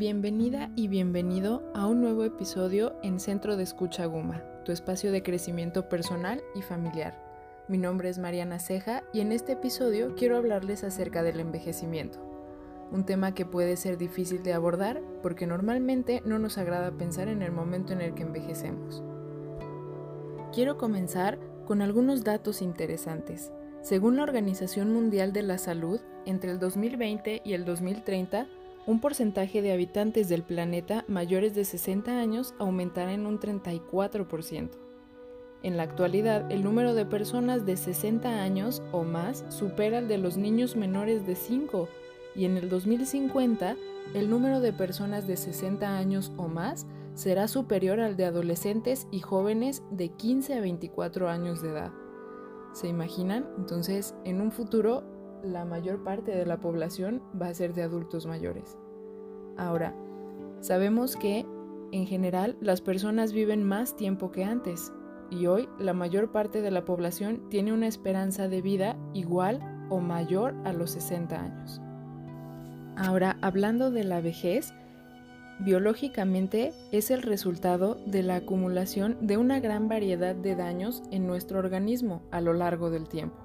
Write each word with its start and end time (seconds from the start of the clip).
Bienvenida 0.00 0.70
y 0.76 0.88
bienvenido 0.88 1.62
a 1.74 1.86
un 1.86 2.00
nuevo 2.00 2.24
episodio 2.24 2.94
en 3.02 3.20
Centro 3.20 3.58
de 3.58 3.64
Escucha 3.64 4.06
Guma, 4.06 4.42
tu 4.64 4.72
espacio 4.72 5.12
de 5.12 5.22
crecimiento 5.22 5.90
personal 5.90 6.40
y 6.54 6.62
familiar. 6.62 7.22
Mi 7.68 7.76
nombre 7.76 8.08
es 8.08 8.18
Mariana 8.18 8.60
Ceja 8.60 9.02
y 9.12 9.20
en 9.20 9.30
este 9.30 9.52
episodio 9.52 10.14
quiero 10.14 10.38
hablarles 10.38 10.84
acerca 10.84 11.22
del 11.22 11.38
envejecimiento, 11.38 12.18
un 12.90 13.04
tema 13.04 13.34
que 13.34 13.44
puede 13.44 13.76
ser 13.76 13.98
difícil 13.98 14.42
de 14.42 14.54
abordar 14.54 15.02
porque 15.22 15.46
normalmente 15.46 16.22
no 16.24 16.38
nos 16.38 16.56
agrada 16.56 16.92
pensar 16.92 17.28
en 17.28 17.42
el 17.42 17.52
momento 17.52 17.92
en 17.92 18.00
el 18.00 18.14
que 18.14 18.22
envejecemos. 18.22 19.02
Quiero 20.54 20.78
comenzar 20.78 21.38
con 21.66 21.82
algunos 21.82 22.24
datos 22.24 22.62
interesantes. 22.62 23.52
Según 23.82 24.16
la 24.16 24.22
Organización 24.22 24.94
Mundial 24.94 25.34
de 25.34 25.42
la 25.42 25.58
Salud, 25.58 26.00
entre 26.24 26.52
el 26.52 26.58
2020 26.58 27.42
y 27.44 27.52
el 27.52 27.66
2030, 27.66 28.46
un 28.86 29.00
porcentaje 29.00 29.62
de 29.62 29.72
habitantes 29.72 30.28
del 30.28 30.42
planeta 30.42 31.04
mayores 31.06 31.54
de 31.54 31.64
60 31.64 32.18
años 32.18 32.54
aumentará 32.58 33.12
en 33.12 33.26
un 33.26 33.38
34%. 33.38 34.70
En 35.62 35.76
la 35.76 35.82
actualidad, 35.82 36.50
el 36.50 36.64
número 36.64 36.94
de 36.94 37.04
personas 37.04 37.66
de 37.66 37.76
60 37.76 38.42
años 38.42 38.82
o 38.92 39.04
más 39.04 39.44
supera 39.50 39.98
el 39.98 40.08
de 40.08 40.16
los 40.16 40.38
niños 40.38 40.74
menores 40.74 41.26
de 41.26 41.36
5 41.36 41.88
y 42.34 42.46
en 42.46 42.56
el 42.56 42.70
2050 42.70 43.76
el 44.14 44.30
número 44.30 44.60
de 44.60 44.72
personas 44.72 45.26
de 45.26 45.36
60 45.36 45.96
años 45.96 46.32
o 46.36 46.48
más 46.48 46.86
será 47.14 47.48
superior 47.48 48.00
al 48.00 48.16
de 48.16 48.24
adolescentes 48.24 49.06
y 49.10 49.20
jóvenes 49.20 49.82
de 49.90 50.08
15 50.08 50.54
a 50.54 50.60
24 50.60 51.28
años 51.28 51.60
de 51.60 51.68
edad. 51.68 51.92
¿Se 52.72 52.88
imaginan? 52.88 53.46
Entonces, 53.58 54.14
en 54.24 54.40
un 54.40 54.52
futuro 54.52 55.04
la 55.42 55.64
mayor 55.64 56.02
parte 56.02 56.32
de 56.32 56.46
la 56.46 56.60
población 56.60 57.22
va 57.40 57.48
a 57.48 57.54
ser 57.54 57.74
de 57.74 57.82
adultos 57.82 58.26
mayores. 58.26 58.76
Ahora, 59.56 59.94
sabemos 60.60 61.16
que 61.16 61.46
en 61.92 62.06
general 62.06 62.56
las 62.60 62.80
personas 62.80 63.32
viven 63.32 63.64
más 63.64 63.96
tiempo 63.96 64.30
que 64.30 64.44
antes 64.44 64.92
y 65.30 65.46
hoy 65.46 65.68
la 65.78 65.92
mayor 65.92 66.32
parte 66.32 66.60
de 66.60 66.70
la 66.70 66.84
población 66.84 67.48
tiene 67.50 67.72
una 67.72 67.86
esperanza 67.86 68.48
de 68.48 68.62
vida 68.62 68.96
igual 69.14 69.60
o 69.88 70.00
mayor 70.00 70.54
a 70.64 70.72
los 70.72 70.92
60 70.92 71.40
años. 71.40 71.80
Ahora, 72.96 73.38
hablando 73.40 73.90
de 73.90 74.04
la 74.04 74.20
vejez, 74.20 74.74
biológicamente 75.60 76.72
es 76.90 77.10
el 77.10 77.22
resultado 77.22 77.96
de 78.06 78.22
la 78.22 78.36
acumulación 78.36 79.16
de 79.20 79.36
una 79.36 79.60
gran 79.60 79.88
variedad 79.88 80.34
de 80.34 80.56
daños 80.56 81.02
en 81.10 81.26
nuestro 81.26 81.58
organismo 81.58 82.22
a 82.30 82.40
lo 82.40 82.52
largo 82.52 82.90
del 82.90 83.08
tiempo, 83.08 83.36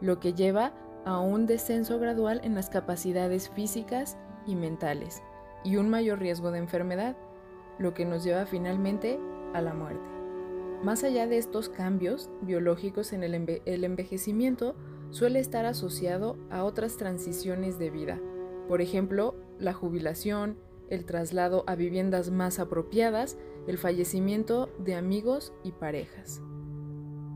lo 0.00 0.20
que 0.20 0.34
lleva 0.34 0.72
a 1.04 1.20
un 1.20 1.46
descenso 1.46 1.98
gradual 1.98 2.40
en 2.44 2.54
las 2.54 2.70
capacidades 2.70 3.48
físicas 3.50 4.16
y 4.46 4.54
mentales 4.54 5.22
y 5.64 5.76
un 5.76 5.88
mayor 5.88 6.18
riesgo 6.18 6.50
de 6.50 6.58
enfermedad, 6.58 7.16
lo 7.78 7.94
que 7.94 8.04
nos 8.04 8.24
lleva 8.24 8.46
finalmente 8.46 9.18
a 9.54 9.60
la 9.60 9.74
muerte. 9.74 10.08
Más 10.82 11.04
allá 11.04 11.26
de 11.26 11.38
estos 11.38 11.68
cambios 11.68 12.28
biológicos 12.40 13.12
en 13.12 13.22
el, 13.22 13.34
envejecimiento, 13.84 14.74
suele 15.10 15.38
estar 15.38 15.64
asociado 15.64 16.36
a 16.50 16.64
otras 16.64 16.96
transiciones 16.96 17.78
de 17.78 17.90
vida, 17.90 18.20
por 18.68 18.80
ejemplo, 18.80 19.34
la 19.58 19.72
jubilación, 19.72 20.56
el 20.88 21.04
traslado 21.04 21.64
a 21.66 21.74
viviendas 21.76 22.30
más 22.30 22.58
apropiadas, 22.58 23.38
el 23.66 23.78
fallecimiento 23.78 24.70
de 24.78 24.94
amigos 24.94 25.52
y 25.62 25.72
parejas. 25.72 26.42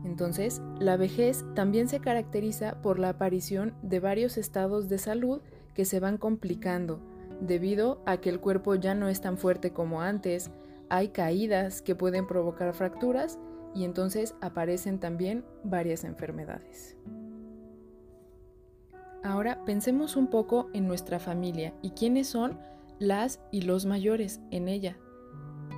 Entonces, 0.07 0.61
la 0.79 0.95
vejez 0.95 1.43
también 1.53 1.89
se 1.89 1.99
caracteriza 1.99 2.81
por 2.81 2.97
la 2.97 3.09
aparición 3.09 3.73
de 3.81 3.99
varios 3.99 4.37
estados 4.37 4.87
de 4.87 4.99
salud 4.99 5.41
que 5.73 5.83
se 5.83 5.99
van 5.99 6.17
complicando, 6.17 7.01
debido 7.41 8.01
a 8.05 8.15
que 8.15 8.29
el 8.29 8.39
cuerpo 8.39 8.75
ya 8.75 8.95
no 8.95 9.09
es 9.09 9.19
tan 9.19 9.37
fuerte 9.37 9.73
como 9.73 10.01
antes, 10.01 10.49
hay 10.87 11.09
caídas 11.09 11.81
que 11.81 11.93
pueden 11.93 12.25
provocar 12.25 12.73
fracturas 12.73 13.37
y 13.75 13.83
entonces 13.83 14.33
aparecen 14.39 14.97
también 14.97 15.43
varias 15.65 16.05
enfermedades. 16.05 16.95
Ahora 19.25 19.65
pensemos 19.65 20.15
un 20.15 20.27
poco 20.29 20.69
en 20.73 20.87
nuestra 20.87 21.19
familia 21.19 21.73
y 21.81 21.89
quiénes 21.89 22.27
son 22.27 22.57
las 22.97 23.41
y 23.51 23.63
los 23.63 23.85
mayores 23.85 24.39
en 24.51 24.69
ella. 24.69 24.95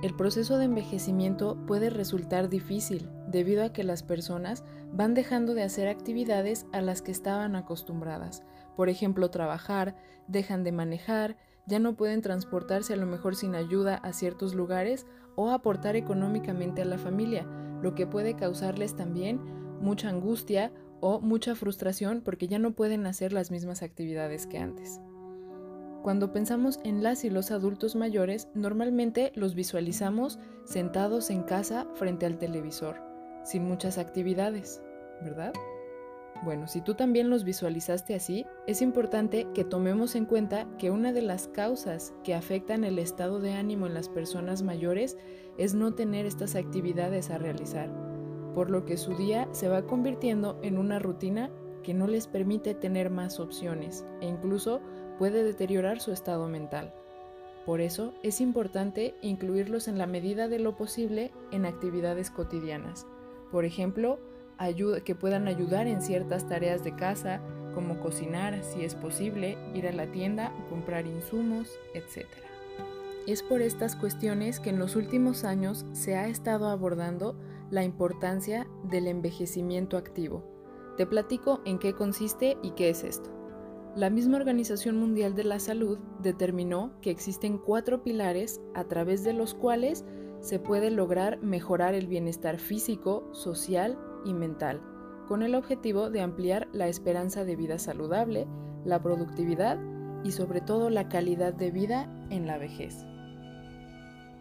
El 0.04 0.14
proceso 0.14 0.56
de 0.56 0.66
envejecimiento 0.66 1.58
puede 1.66 1.90
resultar 1.90 2.48
difícil 2.48 3.08
debido 3.30 3.64
a 3.64 3.72
que 3.72 3.84
las 3.84 4.02
personas 4.02 4.64
van 4.92 5.14
dejando 5.14 5.54
de 5.54 5.62
hacer 5.62 5.88
actividades 5.88 6.66
a 6.72 6.80
las 6.80 7.02
que 7.02 7.12
estaban 7.12 7.56
acostumbradas. 7.56 8.42
Por 8.76 8.88
ejemplo, 8.88 9.30
trabajar, 9.30 9.96
dejan 10.26 10.64
de 10.64 10.72
manejar, 10.72 11.36
ya 11.66 11.78
no 11.78 11.96
pueden 11.96 12.22
transportarse 12.22 12.94
a 12.94 12.96
lo 12.96 13.06
mejor 13.06 13.36
sin 13.36 13.54
ayuda 13.54 13.96
a 13.96 14.12
ciertos 14.12 14.54
lugares 14.54 15.06
o 15.36 15.50
aportar 15.50 15.96
económicamente 15.96 16.82
a 16.82 16.86
la 16.86 16.98
familia, 16.98 17.46
lo 17.82 17.94
que 17.94 18.06
puede 18.06 18.34
causarles 18.34 18.96
también 18.96 19.40
mucha 19.80 20.08
angustia 20.08 20.72
o 21.00 21.20
mucha 21.20 21.54
frustración 21.54 22.20
porque 22.22 22.48
ya 22.48 22.58
no 22.58 22.72
pueden 22.72 23.06
hacer 23.06 23.32
las 23.32 23.50
mismas 23.50 23.82
actividades 23.82 24.46
que 24.46 24.58
antes. 24.58 25.00
Cuando 26.02 26.32
pensamos 26.32 26.80
en 26.84 27.02
las 27.02 27.24
y 27.24 27.30
los 27.30 27.50
adultos 27.50 27.94
mayores, 27.94 28.48
normalmente 28.54 29.32
los 29.34 29.54
visualizamos 29.54 30.38
sentados 30.64 31.30
en 31.30 31.42
casa 31.42 31.86
frente 31.94 32.24
al 32.24 32.38
televisor, 32.38 33.09
sin 33.44 33.64
muchas 33.64 33.98
actividades, 33.98 34.82
¿verdad? 35.22 35.52
Bueno, 36.42 36.68
si 36.68 36.80
tú 36.80 36.94
también 36.94 37.28
los 37.28 37.44
visualizaste 37.44 38.14
así, 38.14 38.46
es 38.66 38.80
importante 38.80 39.46
que 39.52 39.64
tomemos 39.64 40.14
en 40.14 40.24
cuenta 40.24 40.66
que 40.78 40.90
una 40.90 41.12
de 41.12 41.20
las 41.20 41.48
causas 41.48 42.14
que 42.24 42.34
afectan 42.34 42.82
el 42.82 42.98
estado 42.98 43.40
de 43.40 43.52
ánimo 43.52 43.86
en 43.86 43.92
las 43.92 44.08
personas 44.08 44.62
mayores 44.62 45.18
es 45.58 45.74
no 45.74 45.92
tener 45.92 46.24
estas 46.24 46.54
actividades 46.54 47.28
a 47.28 47.36
realizar, 47.36 47.90
por 48.54 48.70
lo 48.70 48.86
que 48.86 48.96
su 48.96 49.14
día 49.14 49.48
se 49.52 49.68
va 49.68 49.82
convirtiendo 49.82 50.58
en 50.62 50.78
una 50.78 50.98
rutina 50.98 51.50
que 51.82 51.92
no 51.92 52.06
les 52.06 52.26
permite 52.26 52.74
tener 52.74 53.10
más 53.10 53.38
opciones 53.38 54.06
e 54.22 54.26
incluso 54.26 54.80
puede 55.18 55.44
deteriorar 55.44 56.00
su 56.00 56.12
estado 56.12 56.48
mental. 56.48 56.94
Por 57.66 57.82
eso 57.82 58.14
es 58.22 58.40
importante 58.40 59.14
incluirlos 59.20 59.88
en 59.88 59.98
la 59.98 60.06
medida 60.06 60.48
de 60.48 60.58
lo 60.58 60.78
posible 60.78 61.30
en 61.50 61.66
actividades 61.66 62.30
cotidianas. 62.30 63.06
Por 63.50 63.64
ejemplo, 63.64 64.18
que 65.04 65.14
puedan 65.14 65.48
ayudar 65.48 65.86
en 65.86 66.02
ciertas 66.02 66.46
tareas 66.46 66.84
de 66.84 66.94
casa, 66.94 67.40
como 67.74 68.00
cocinar 68.00 68.62
si 68.62 68.84
es 68.84 68.94
posible, 68.94 69.56
ir 69.74 69.86
a 69.86 69.92
la 69.92 70.10
tienda, 70.10 70.52
comprar 70.68 71.06
insumos, 71.06 71.78
etc. 71.94 72.26
Es 73.26 73.42
por 73.42 73.62
estas 73.62 73.96
cuestiones 73.96 74.60
que 74.60 74.70
en 74.70 74.78
los 74.78 74.96
últimos 74.96 75.44
años 75.44 75.86
se 75.92 76.16
ha 76.16 76.28
estado 76.28 76.68
abordando 76.68 77.36
la 77.70 77.84
importancia 77.84 78.66
del 78.84 79.06
envejecimiento 79.06 79.96
activo. 79.96 80.44
Te 80.96 81.06
platico 81.06 81.60
en 81.64 81.78
qué 81.78 81.94
consiste 81.94 82.58
y 82.62 82.72
qué 82.72 82.90
es 82.90 83.04
esto. 83.04 83.30
La 83.96 84.10
misma 84.10 84.36
Organización 84.36 84.96
Mundial 84.98 85.34
de 85.34 85.44
la 85.44 85.58
Salud 85.58 85.98
determinó 86.22 86.92
que 87.00 87.10
existen 87.10 87.58
cuatro 87.58 88.02
pilares 88.02 88.60
a 88.74 88.84
través 88.84 89.24
de 89.24 89.32
los 89.32 89.54
cuales 89.54 90.04
se 90.40 90.58
puede 90.58 90.90
lograr 90.90 91.40
mejorar 91.42 91.94
el 91.94 92.06
bienestar 92.06 92.58
físico, 92.58 93.28
social 93.32 93.98
y 94.24 94.34
mental, 94.34 94.80
con 95.28 95.42
el 95.42 95.54
objetivo 95.54 96.10
de 96.10 96.20
ampliar 96.20 96.68
la 96.72 96.88
esperanza 96.88 97.44
de 97.44 97.56
vida 97.56 97.78
saludable, 97.78 98.46
la 98.84 99.00
productividad 99.00 99.78
y 100.24 100.32
sobre 100.32 100.60
todo 100.60 100.90
la 100.90 101.08
calidad 101.08 101.54
de 101.54 101.70
vida 101.70 102.10
en 102.30 102.46
la 102.46 102.58
vejez. 102.58 103.04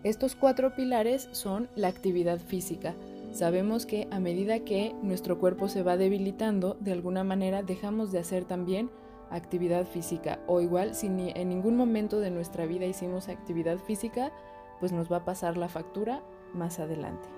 Estos 0.03 0.35
cuatro 0.35 0.75
pilares 0.75 1.27
son 1.33 1.69
la 1.75 1.89
actividad 1.89 2.39
física, 2.39 2.95
Sabemos 3.31 3.85
que 3.85 4.07
a 4.11 4.19
medida 4.19 4.59
que 4.59 4.95
nuestro 5.03 5.39
cuerpo 5.39 5.69
se 5.69 5.83
va 5.83 5.97
debilitando, 5.97 6.77
de 6.79 6.91
alguna 6.91 7.23
manera 7.23 7.61
dejamos 7.61 8.11
de 8.11 8.19
hacer 8.19 8.45
también 8.45 8.89
actividad 9.29 9.85
física 9.85 10.39
o 10.47 10.62
igual 10.62 10.95
si 10.95 11.07
en 11.07 11.50
ningún 11.50 11.77
momento 11.77 12.19
de 12.19 12.31
nuestra 12.31 12.65
vida 12.65 12.88
hicimos 12.88 13.29
actividad 13.29 13.77
física, 13.77 14.33
pues 14.79 14.91
nos 14.91 15.11
va 15.11 15.17
a 15.17 15.25
pasar 15.25 15.57
la 15.57 15.69
factura 15.69 16.23
más 16.53 16.79
adelante. 16.79 17.29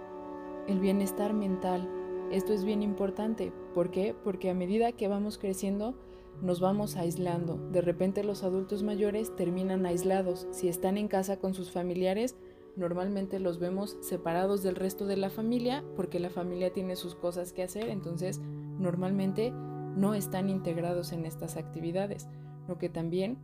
El 0.68 0.80
bienestar 0.80 1.34
mental, 1.34 1.90
esto 2.32 2.54
es 2.54 2.64
bien 2.64 2.84
importante, 2.84 3.52
¿por 3.74 3.92
qué? 3.92 4.16
Porque 4.24 4.50
a 4.50 4.54
medida 4.54 4.92
que 4.92 5.08
vamos 5.08 5.38
creciendo 5.38 5.96
nos 6.42 6.60
vamos 6.60 6.96
aislando. 6.96 7.58
De 7.72 7.82
repente 7.82 8.24
los 8.24 8.44
adultos 8.44 8.84
mayores 8.84 9.36
terminan 9.36 9.86
aislados. 9.86 10.48
Si 10.52 10.68
están 10.70 10.98
en 10.98 11.08
casa 11.08 11.38
con 11.38 11.54
sus 11.54 11.72
familiares, 11.72 12.36
normalmente 12.76 13.40
los 13.40 13.60
vemos 13.60 13.98
separados 14.02 14.64
del 14.64 14.76
resto 14.76 15.06
de 15.06 15.18
la 15.18 15.30
familia 15.30 15.84
porque 15.96 16.20
la 16.20 16.30
familia 16.30 16.72
tiene 16.74 16.96
sus 16.96 17.16
cosas 17.16 17.54
que 17.54 17.64
hacer, 17.64 17.90
entonces 17.90 18.40
normalmente 18.80 19.52
no 19.52 20.14
están 20.14 20.50
integrados 20.50 21.12
en 21.12 21.26
estas 21.26 21.58
actividades, 21.58 22.28
lo 22.68 22.78
que 22.78 22.90
también 22.90 23.38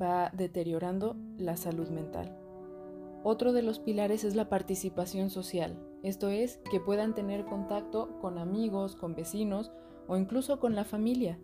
va 0.00 0.30
deteriorando 0.34 1.16
la 1.38 1.56
salud 1.56 1.88
mental. 1.88 2.36
Otro 3.24 3.52
de 3.52 3.62
los 3.62 3.80
pilares 3.80 4.24
es 4.24 4.34
la 4.34 4.48
participación 4.48 5.30
social, 5.30 5.76
esto 6.02 6.28
es, 6.28 6.60
que 6.70 6.80
puedan 6.80 7.14
tener 7.14 7.44
contacto 7.44 8.18
con 8.20 8.38
amigos, 8.38 8.94
con 8.94 9.14
vecinos 9.14 9.72
o 10.06 10.16
incluso 10.16 10.60
con 10.60 10.74
la 10.74 10.84
familia. 10.84 11.38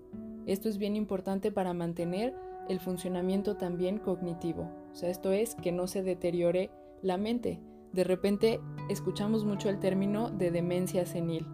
Esto 0.46 0.68
es 0.68 0.78
bien 0.78 0.94
importante 0.94 1.50
para 1.50 1.74
mantener 1.74 2.34
el 2.68 2.78
funcionamiento 2.78 3.56
también 3.56 3.98
cognitivo. 3.98 4.70
O 4.92 4.94
sea, 4.94 5.10
esto 5.10 5.32
es 5.32 5.54
que 5.56 5.72
no 5.72 5.86
se 5.86 6.02
deteriore 6.02 6.70
la 7.02 7.16
mente. 7.16 7.60
De 7.92 8.04
repente 8.04 8.60
escuchamos 8.88 9.44
mucho 9.44 9.68
el 9.68 9.80
término 9.80 10.30
de 10.30 10.50
demencia 10.50 11.04
senil. 11.04 11.46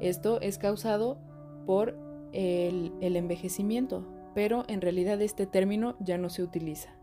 Esto 0.00 0.40
es 0.40 0.58
causado 0.58 1.18
por 1.66 1.96
el, 2.32 2.92
el 3.00 3.16
envejecimiento, 3.16 4.06
pero 4.34 4.64
en 4.66 4.80
realidad 4.80 5.20
este 5.22 5.46
término 5.46 5.96
ya 6.00 6.18
no 6.18 6.30
se 6.30 6.42
utiliza. 6.42 6.96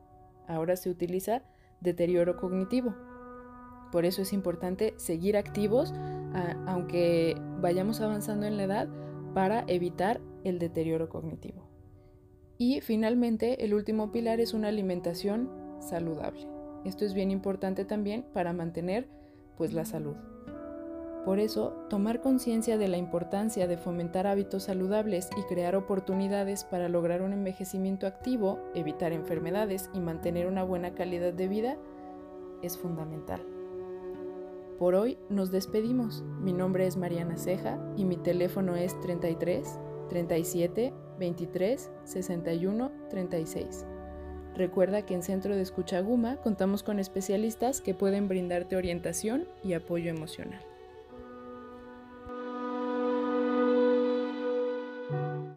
Ahora 0.47 0.75
se 0.75 0.89
utiliza 0.89 1.43
deterioro 1.81 2.37
cognitivo. 2.37 2.95
Por 3.91 4.05
eso 4.05 4.21
es 4.21 4.33
importante 4.33 4.93
seguir 4.97 5.37
activos, 5.37 5.93
aunque 6.65 7.35
vayamos 7.61 8.01
avanzando 8.01 8.45
en 8.45 8.57
la 8.57 8.63
edad, 8.63 8.87
para 9.33 9.63
evitar 9.67 10.19
el 10.43 10.59
deterioro 10.59 11.09
cognitivo. 11.09 11.67
Y 12.57 12.81
finalmente, 12.81 13.63
el 13.63 13.73
último 13.73 14.11
pilar 14.11 14.39
es 14.39 14.53
una 14.53 14.69
alimentación 14.69 15.49
saludable. 15.79 16.47
Esto 16.85 17.05
es 17.05 17.13
bien 17.13 17.31
importante 17.31 17.85
también 17.85 18.25
para 18.33 18.53
mantener 18.53 19.07
pues 19.57 19.73
la 19.73 19.85
salud. 19.85 20.15
Por 21.27 21.41
eso, 21.41 21.73
tomar 21.89 22.21
conciencia 22.21 22.77
de 22.77 22.87
la 22.87 22.95
importancia 22.95 23.67
de 23.67 23.75
fomentar 23.75 24.27
hábitos 24.27 24.63
saludables 24.63 25.29
y 25.37 25.41
crear 25.53 25.75
oportunidades 25.75 26.63
para 26.63 26.87
lograr 26.87 27.21
un 27.21 27.33
envejecimiento 27.33 28.07
activo, 28.07 28.59
evitar 28.73 29.11
enfermedades 29.11 29.89
y 29.93 29.99
mantener 29.99 30.47
una 30.47 30.63
buena 30.63 30.95
calidad 30.95 31.33
de 31.33 31.49
vida 31.49 31.77
es 32.61 32.77
fundamental. 32.77 33.41
Por 34.79 34.95
hoy 34.95 35.17
nos 35.27 35.51
despedimos. 35.51 36.23
Mi 36.39 36.53
nombre 36.53 36.87
es 36.87 36.95
Mariana 36.95 37.35
Ceja 37.35 37.77
y 37.97 38.05
mi 38.05 38.15
teléfono 38.15 38.77
es 38.77 38.97
33 39.01 39.67
37 40.07 40.93
23 41.19 41.91
61 42.05 42.91
36. 43.09 43.85
Recuerda 44.55 45.05
que 45.05 45.13
en 45.13 45.23
Centro 45.23 45.57
de 45.57 45.61
Escucha 45.61 45.99
Guma 45.99 46.37
contamos 46.37 46.83
con 46.83 46.99
especialistas 46.99 47.81
que 47.81 47.93
pueden 47.93 48.29
brindarte 48.29 48.77
orientación 48.77 49.45
y 49.61 49.73
apoyo 49.73 50.09
emocional. 50.09 50.76